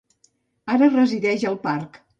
[0.77, 2.07] Ara resideix al parc.